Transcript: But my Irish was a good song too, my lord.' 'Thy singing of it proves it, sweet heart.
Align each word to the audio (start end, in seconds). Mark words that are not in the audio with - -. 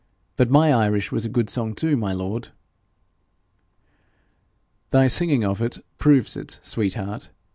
But 0.35 0.49
my 0.49 0.73
Irish 0.73 1.11
was 1.11 1.25
a 1.25 1.29
good 1.29 1.47
song 1.47 1.75
too, 1.75 1.95
my 1.95 2.11
lord.' 2.11 2.47
'Thy 4.89 5.07
singing 5.07 5.45
of 5.45 5.61
it 5.61 5.77
proves 5.99 6.35
it, 6.35 6.57
sweet 6.63 6.95
heart. 6.95 7.29